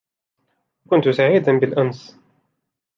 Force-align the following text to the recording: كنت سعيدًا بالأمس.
كنت 0.89 1.09
سعيدًا 1.09 1.57
بالأمس. 1.59 2.17